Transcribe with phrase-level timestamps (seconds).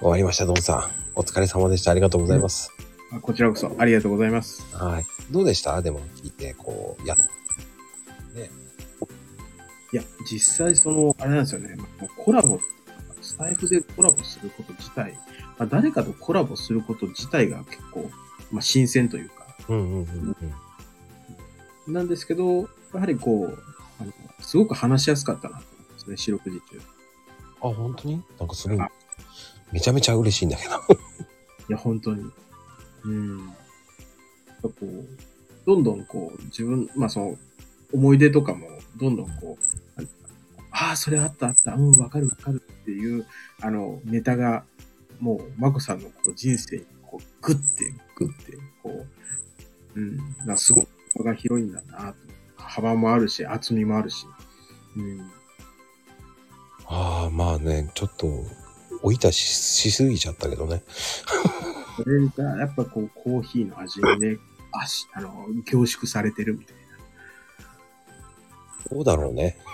[0.00, 0.90] 終わりました、ドンさん。
[1.14, 1.90] お疲れ様でした。
[1.90, 2.72] ありがとうございます。
[3.12, 4.64] あこちらこそありがとうございます。
[4.74, 5.06] はい。
[5.30, 5.82] どうでした？
[5.82, 7.18] でも聞いて、こう、やっ、
[9.92, 12.58] いや、実際その、あれなんですよね、まあコラボ、
[13.20, 15.18] スタイフでコラボすること自体、
[15.58, 18.10] まあ、誰かとコラボすること自体が結構、
[18.50, 19.34] まあ、新鮮というか、
[19.68, 20.36] うんうんうん
[21.86, 21.92] うん。
[21.92, 22.62] なんですけど、
[22.94, 23.58] やはりこう、
[24.00, 26.76] あのすごく話しやすかったなと思うんですね、四六時中。
[26.76, 26.80] い
[27.62, 28.22] あ、本当に？
[28.38, 28.78] なんかすごい、
[29.72, 30.74] めちゃめちゃ嬉しいんだけど。
[31.70, 32.30] や、本当に。
[33.04, 33.38] うん。
[33.38, 33.46] やっ
[34.62, 35.06] ぱこう、
[35.66, 37.38] どんどんこう、自分、まあその、
[37.92, 39.56] 思い出とかも、どんどんこ
[39.98, 40.02] う、
[40.72, 43.26] ああ、それあったあった、うん、わかるわかるっていう、
[43.60, 44.64] あの、ネタが、
[45.20, 49.06] もう、まこさんのこう人生に、こう、グッて、グッて、こ
[49.96, 52.16] う、うん、なすごく幅が広いんだなと。
[52.56, 54.26] 幅もあるし、厚みもあるし。
[54.96, 55.30] うん。
[56.86, 58.44] ああ、まあね、ちょっと、
[59.02, 60.82] 追い出ししすぎちゃったけどね。
[61.96, 64.38] それが、やっぱこう、コーヒーの味にね、
[64.72, 66.80] あし、あの、凝縮されてるみたいな。
[68.90, 69.58] どうだろうね。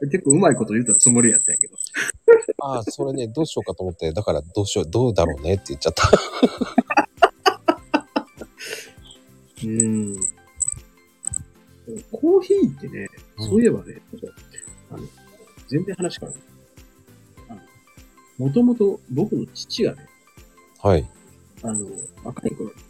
[0.00, 1.76] 結構うまいこと言ったつもりやったんやけど。
[2.62, 6.08] ああ、それね、どうしようかと思って、だからどうしよう、どうだろうねって言っちゃった。
[9.64, 10.14] うん。
[12.12, 14.00] コーヒーってね、うんそういえばね、
[14.90, 15.02] あの、
[15.68, 16.40] 全然話変わる。
[18.38, 20.08] もともと僕の父がね、
[20.80, 21.06] はい。
[21.62, 21.86] あの、
[22.22, 22.80] 若い頃にね、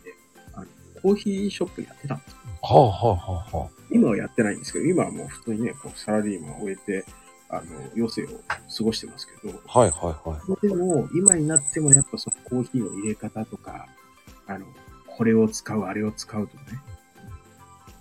[0.52, 0.66] あの、
[1.02, 2.38] コーヒーショップやってたんですよ。
[2.60, 3.68] はあはあはあはあ。
[3.90, 7.04] 今はやってないんですけど、今はもう普通にね、こうサラリーマンを終えて、
[7.48, 7.62] あの、
[7.96, 10.68] 余生を過ごしてますけど、はいはいはい。
[10.68, 13.86] でも、今になってもやっぱそのコーヒーの入れ方とか、
[14.46, 14.66] あの、
[15.06, 16.78] これを使う、あれを使うとかね。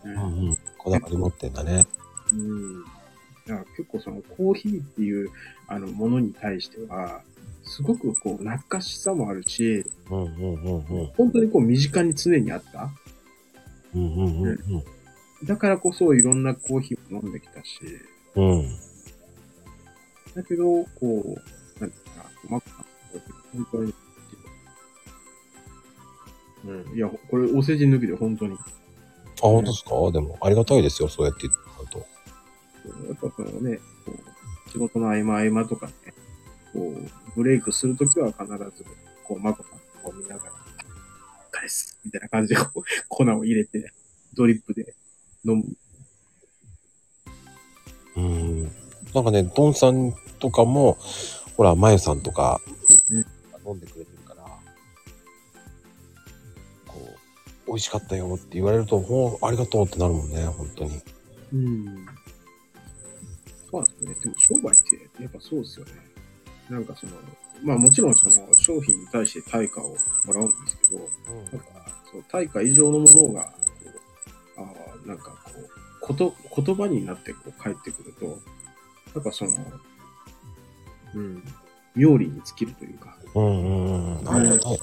[0.03, 0.57] ううんうん。
[0.77, 1.85] こだわり持ってんだね。
[2.33, 2.83] うん。
[2.83, 2.93] だか
[3.47, 5.29] ら結構そのコーヒーっていう
[5.67, 7.21] あのものに対しては、
[7.67, 11.05] すごくこう懐かしさもあるし、うんうんうんうん。
[11.17, 12.89] 本当にこう身近に常にあった。
[13.95, 14.57] うんうんうん
[15.43, 17.79] だからこそいろんなコーヒーを飲んできたし、
[18.35, 18.49] うん。
[18.59, 18.75] うん。
[20.33, 22.63] だけど、こう、なんていうかな、うまく
[23.53, 23.93] 本当に、
[26.65, 26.97] うん。
[26.97, 28.57] いや、これお世辞抜きで本当に、あ、
[29.41, 30.11] 本当ですか？
[30.11, 31.99] でも、ありがたいですよ、そうやって言ってもらうと。
[33.07, 33.77] やっぱそのね、
[34.07, 34.13] こ
[34.67, 35.93] う仕事の合間合間とかね、
[36.77, 38.85] こう、ブレイクするときは必ず、
[39.23, 40.51] こう、マコさんを見ながら、
[41.49, 43.91] 返すみたいな感じでこう、粉を入れて、
[44.35, 44.93] ドリップで
[45.43, 45.65] 飲む。
[48.15, 48.63] うん。
[49.15, 50.99] なんかね、ドンさんとかも、
[51.55, 52.61] ほら、まゆさんとか、
[53.09, 53.25] うん
[53.65, 54.43] 飲んでくれてるから、
[56.85, 57.01] こ
[57.65, 61.01] う、美味しかったよって言われると、ほう、ありがとうってなるもんね、本当に。
[61.53, 62.05] うん。
[63.69, 64.15] そうなんですね。
[64.21, 64.75] でも商売っ
[65.17, 65.91] て、やっぱそうですよね。
[66.69, 67.13] なんかその、
[67.63, 69.95] まあもちろんその商品に対して対価を
[70.25, 71.09] もらうんですけど、
[71.51, 71.65] なんか、
[72.11, 73.51] そう、対価以上のものが、こ
[74.57, 74.63] う、あ
[75.05, 75.69] あ、なんかこう、
[76.01, 78.31] こと、言葉になってこう返ってくると、や
[79.19, 79.51] っぱその、
[81.15, 81.43] うん、
[81.95, 84.29] 妙利に尽きるというか、うんうんうん。
[84.29, 84.79] ありがたい。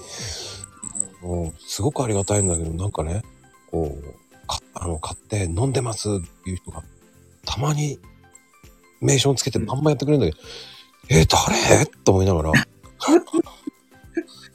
[1.22, 3.22] うん、すごくありがたいんだけど、なんかね、
[3.70, 6.12] こう、かあの、買って飲んでますっ
[6.44, 6.82] ていう人が、
[7.46, 7.98] たまに、
[9.00, 10.48] 名称つけてバンバンやってくれるんだけど、
[11.08, 11.86] え、誰？
[12.04, 12.50] と思いながら、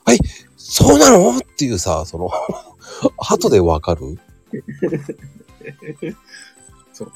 [0.06, 0.20] はい、
[0.58, 1.38] そうなの？
[1.38, 2.30] っていうさ、その、
[3.18, 4.20] 後でわかる？
[6.94, 7.12] そう。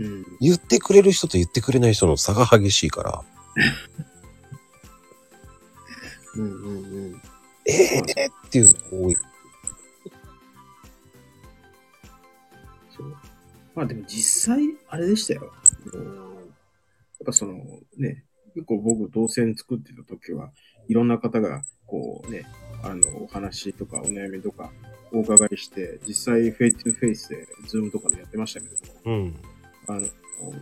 [0.00, 0.26] うん。
[0.40, 3.24] 言ってくれる人と言ってくれない人の差が激しいから、
[6.34, 7.22] うんうんうん。
[7.66, 9.16] ええー、っていうのが多い。
[12.96, 13.16] そう。
[13.74, 15.52] まあでも実際、あれでしたよ。
[17.24, 17.54] ぱその
[17.96, 18.24] ね、
[18.54, 20.50] 結構僕動線作ってた時は、
[20.88, 22.46] いろんな方がこうね、
[22.82, 24.70] あの、お話とかお悩みとか
[25.12, 29.36] お伺いして、実際 face to face で、ズームとかでやってましたけども、うん。
[29.86, 30.06] あの、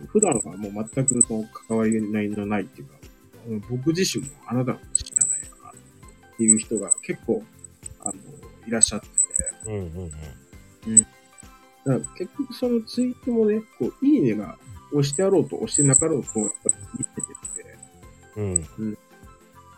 [0.07, 2.95] 普段はもう全くその関わりのないっていうか、
[3.69, 7.43] 僕自身もあなたのこと知らないからっていう人が結構、
[7.99, 8.13] あの、
[8.67, 9.13] いらっしゃってて、
[9.65, 10.11] うんうん
[10.87, 11.01] うん。
[11.01, 11.11] だか
[11.85, 14.57] ら結局そのツイートもね、こう、いいねが
[14.93, 17.33] 押してあろうと押してなかろうと、やっぱり見てて
[18.35, 18.97] うん。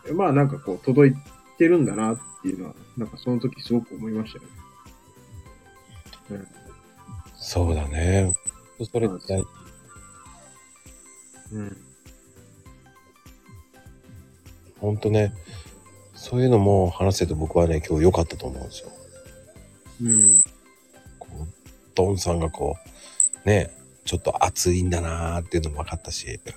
[0.04, 1.14] て、まあなんかこう、届い
[1.58, 4.50] てるんだなっていうのは、なんかその時すごく思いましたよね。
[6.30, 6.48] うん
[7.38, 8.34] そうだね。
[8.90, 9.46] それって大事
[11.52, 11.76] うん。
[14.80, 15.32] ほんとね、
[16.14, 18.90] そういうのも話せて僕はね、今日良かったと思うんですよ。
[20.02, 20.42] うん。
[21.20, 21.46] こう
[21.94, 22.76] ドンさんがこ
[23.44, 23.70] う、ね、
[24.06, 26.40] ちょっと熱いんだなーっていうのも分かったし。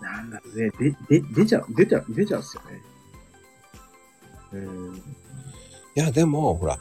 [0.00, 2.80] なんだろうね、で、で、出ちゃう、出ちゃう、出ちゃうっすよね。
[4.52, 4.56] う
[4.92, 4.96] ん。
[4.96, 5.00] い
[5.94, 6.78] や、でも、ほら、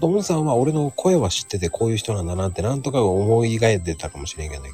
[0.00, 4.64] ドンさんは俺の声は知っててこういう人なんだなってなんとか思い描いてたかもしれんけど、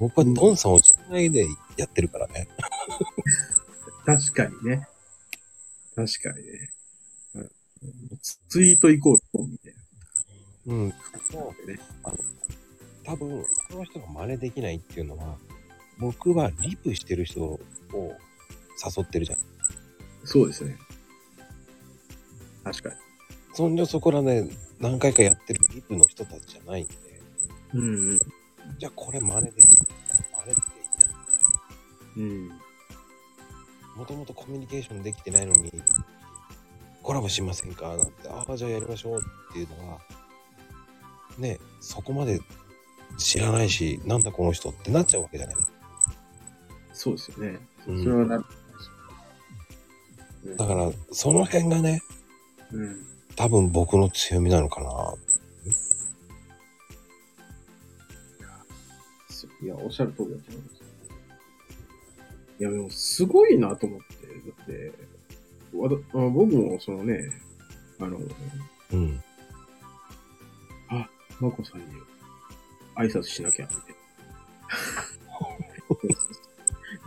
[0.00, 1.46] 僕はドンさんを知らないで
[1.76, 2.48] やってるからね。
[4.04, 4.88] 確かにね。
[5.94, 6.70] 確かにね。
[7.34, 7.50] うん
[8.20, 9.74] ツツイートイコールみたい
[10.70, 10.88] うん。
[10.88, 11.20] な感
[11.60, 11.80] じでね。
[13.04, 15.36] 多分、他の人が真似できないっていうのは、
[15.98, 17.60] 僕はリプしてる人を
[17.92, 19.38] 誘ってるじゃん。
[20.24, 20.78] そうですね。
[22.62, 22.94] 確かに。
[23.52, 26.94] そんじょそこらね、何回かやってるリプの人たちじゃないんで、
[27.74, 28.18] うんうん。
[28.78, 29.66] じゃあこれ真似できる。
[29.66, 30.66] 真似できない。
[32.16, 32.48] うん。
[33.96, 35.72] もともとコミュニケーションできてないのに、
[37.02, 37.96] コラボしませんか？
[37.96, 39.20] なんて、ああ、じゃあやりましょう
[39.50, 40.00] っていうのは、
[41.38, 42.40] ね、そこまで
[43.18, 45.56] 知らないし、なんだこの人ってなっちゃうわけじゃない。
[46.92, 47.58] そうですよね。
[47.86, 48.44] うんそれはなる。
[50.56, 52.02] だから、その辺がね、
[52.72, 53.06] うん。
[53.36, 55.14] 多分僕の強みなのかな。
[59.62, 60.80] いや、おっしゃる通りだと思います。
[62.58, 64.26] いや、でも、すごいなと思って。
[64.26, 64.32] だ
[64.62, 64.92] って、
[65.76, 67.30] わたあ僕も、そのね、
[67.98, 68.18] あの、
[68.92, 69.22] うん。
[71.40, 71.86] まこさんに
[72.96, 74.00] 挨拶しなきゃ、みたいな。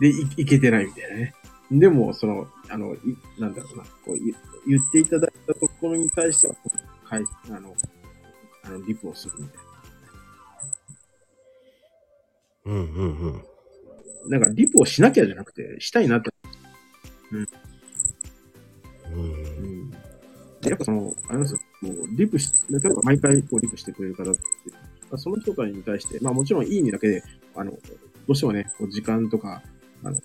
[0.00, 1.34] で、いいけてないみたいなね。
[1.70, 2.98] でも、その、あの、い
[3.38, 4.34] なんだろうな、こう、い
[4.66, 6.54] 言っていただいたところに対しては、
[7.04, 7.74] かいあの、
[8.64, 9.58] あの、リプをするみたい
[12.66, 13.44] うんうんうん。
[14.30, 14.38] な。
[14.38, 16.33] なんか、リプをしなきゃじゃなくて、したいなって。
[20.70, 24.40] やっぱその、あれなんですよ、もう、リプし、例えば毎回こうリプしてくれる方って、
[24.72, 24.78] ま
[25.12, 27.22] あその人たちに対して、まあもちろんいい意味だけで、
[27.54, 27.78] あの、ど
[28.28, 29.62] うしてもね、こう時間とか、
[30.02, 30.16] あの、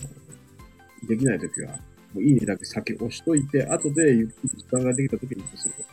[1.07, 1.71] できないときは、
[2.13, 5.89] もういいねだけ先押しといて、後でゆっくり時間ができたときにするとか。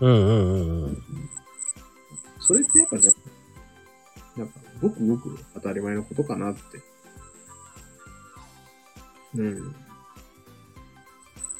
[0.00, 1.02] うんうんうんうん。
[2.40, 3.36] それってやっぱじゃあ
[4.36, 6.60] なんか、ごくごく当たり前のことかなって。
[9.34, 9.74] うん。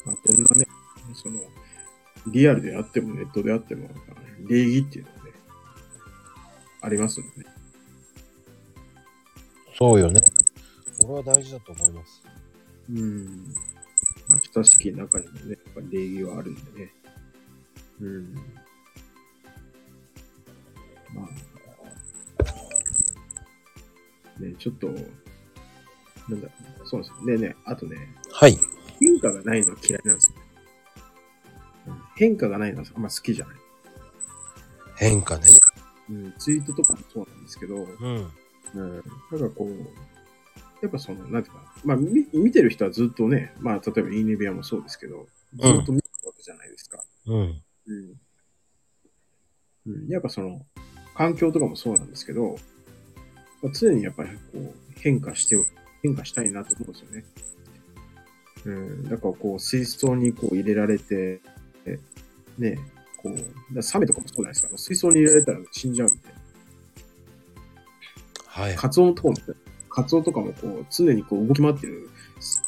[0.04, 0.66] まあ、どんなね、
[1.14, 1.40] その、
[2.28, 3.88] リアルであってもネットであっても、
[4.48, 5.32] 礼儀っていうのはね、
[6.82, 7.46] ありますんでね。
[9.78, 10.20] そうよね。
[11.04, 12.22] 俺は大事だと思います。
[12.90, 13.26] うん。
[14.28, 16.92] まあ、親しき中にもね、やっぱり礼儀はあるんでね。
[18.00, 18.34] うん。
[21.14, 21.46] まあ、
[24.40, 27.48] ね、ちょっと、なんだろうなそうですよね。
[27.48, 27.96] ね、あとね、
[28.32, 28.58] はい。
[29.00, 30.35] 変化がないのは嫌いなんですよ。
[32.16, 33.56] うん変化がないのはあんま好きじゃない。
[34.96, 35.46] 変化ね。
[36.08, 38.32] うん、ツイートとかもそうなんですけど、うん。
[38.74, 38.94] うん、
[39.30, 39.68] なんかこう、
[40.82, 47.02] やっぱその、なんていうかな、まあ見、見てる人はずっとね、まあ、例えばイーネビアもそうですけど、ずっと見てるわけじゃないですか。
[47.26, 47.62] うん。
[47.86, 48.14] うん。
[49.86, 50.64] うん、やっぱその、
[51.14, 52.56] 環境とかもそうなんですけど、
[53.62, 55.56] まあ常にやっぱりこう、変化して、
[56.02, 57.24] 変化したいなと思うんですよね。
[58.64, 59.04] うん。
[59.04, 61.40] だからこう、水槽にこう入れられて、え
[62.58, 62.78] ね、
[63.22, 63.30] こ
[63.74, 64.78] う、サメとかもそうじゃないですか。
[64.78, 66.40] 水槽に入れられたら死んじゃうみたいな。
[68.46, 68.74] はい。
[68.76, 69.34] カツオとかも、
[69.90, 72.08] カツオとかもこう、常にこう動き回ってる、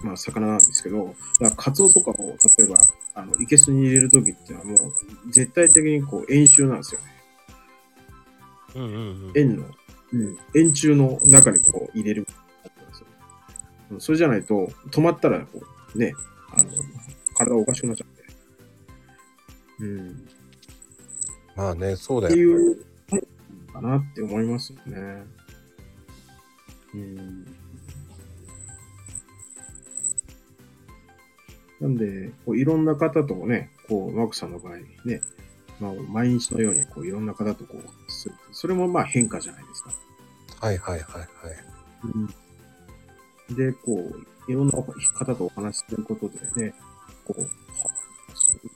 [0.02, 2.76] まあ、魚なんですけど、だからカツオとかを、例えば、
[3.14, 4.92] あの、いけすに入れるときっていうのはもう、
[5.30, 7.06] 絶対的にこう、円周なんですよね。
[8.74, 8.92] うんうんう
[9.32, 9.32] ん。
[9.34, 9.64] 円の、
[10.12, 12.26] うん、円柱の中にこう、入れる。
[12.30, 12.38] うん
[13.98, 15.62] それじゃないと、止まったら、こ
[15.94, 16.12] う、ね、
[16.52, 16.70] あの、
[17.34, 18.17] 体がおかしくなっちゃって。
[19.80, 20.28] うん。
[21.56, 22.58] まあね、そうだってよ。
[22.58, 22.88] いう、
[23.72, 25.24] かなって思いますよね。
[26.94, 27.46] うん。
[31.80, 35.22] なんで、こういろんな方とね、こう、マークさんの場合ね、
[35.80, 38.34] まあ、毎日のようにこういろんな方とこう、する。
[38.52, 39.92] それもまあ変化じゃないですか。
[40.60, 41.26] はいはいはいは
[43.50, 43.54] い。
[43.54, 46.74] で、こう、いろんな方とお話しすることでね、
[47.24, 47.48] こう、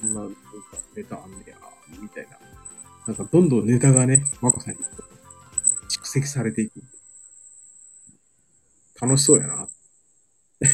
[0.03, 0.37] な、なんか
[0.97, 1.57] ネタあんねや、
[2.01, 2.39] みたいな。
[3.07, 4.81] なんかどんどんネタがね、マコさんに
[5.89, 6.83] 蓄積されていく。
[9.01, 9.69] 楽しそうやな。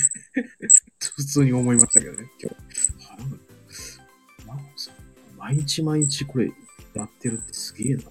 [1.01, 4.47] 普通に思いましたけどね、今日。
[4.47, 4.95] マコさん、
[5.39, 6.53] 毎日毎日これ
[6.95, 8.03] やってるってすげえな。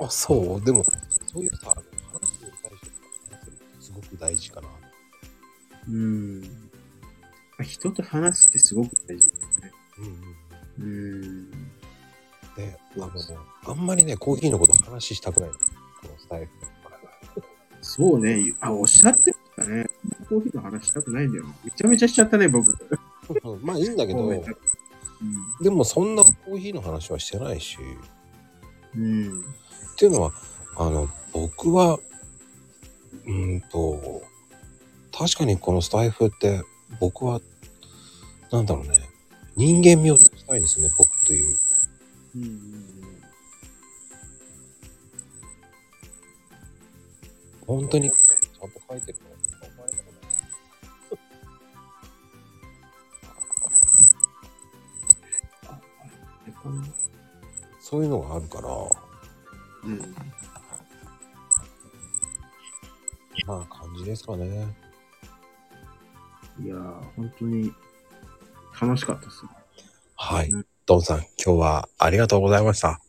[0.00, 0.64] あ、そう？
[0.64, 0.84] でも、
[1.26, 4.68] そういうさ、話に対して話するってすごく大事かな。
[5.88, 6.40] うん。
[6.40, 6.46] ま
[7.60, 9.30] あ人と話すってすごく大事
[10.78, 11.22] うんうん。
[11.22, 11.50] うん。
[11.50, 13.10] で、あの、
[13.66, 15.54] あんまりね、コーヒーのこと話したくないの。
[15.56, 15.60] こ
[16.04, 16.48] のスタイル。
[17.80, 18.54] そうね。
[18.60, 19.86] あ、おっしゃってましたね。
[20.28, 21.44] コーヒーの話したくないんだよ。
[21.64, 22.76] めちゃめちゃしちゃったね、僕。
[23.62, 24.42] まあいいんだけど、うん。
[25.60, 27.78] でもそんなコーヒーの話はしてないし、
[28.96, 29.40] うん。
[29.40, 30.32] っていうのは、
[30.76, 31.98] あの、僕は、
[33.26, 34.22] うーんと、
[35.16, 36.62] 確かにこのスタイフって、
[37.00, 37.40] 僕は、
[38.50, 39.00] なんだろうね、
[39.56, 41.58] 人間味を出したいんですよね、僕という。
[42.36, 42.92] うんうん
[47.66, 49.36] 本当に、ちゃんと書いてるの考
[49.88, 50.02] えた
[56.52, 56.90] ことない
[57.80, 58.68] そういうのがあるから、
[59.84, 60.14] うん。
[63.46, 64.66] まあ感じですかね。
[66.60, 67.72] いやー、本当に
[68.82, 69.44] 楽しかったです。
[70.16, 70.66] はいうん。
[70.86, 73.00] ドンさん、今日はありがとうございました。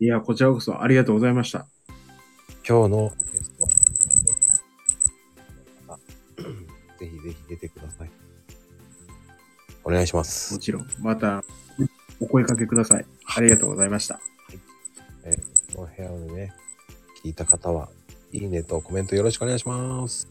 [0.00, 1.66] いや、こちらこそありがとうございました。
[2.66, 3.64] 今日のゲスト
[5.92, 5.98] は、
[6.98, 8.10] ぜひぜひ出てください。
[9.84, 10.58] お願いしまもす。
[10.58, 11.44] ちろん、また
[12.20, 13.06] お声かけください。
[13.36, 14.20] ありがとうございました。
[15.24, 16.54] えーこの部屋をね、
[17.22, 17.90] 聞いた方は、
[18.32, 20.26] いいねとコメントよろしくお願いします。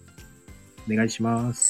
[0.91, 1.66] お願いします。